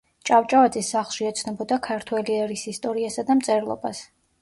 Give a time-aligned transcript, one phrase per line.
[0.27, 4.07] ჭავჭავაძის სახლში ეცნობოდა ქართველი ერის ისტორიასა და მწერლობას.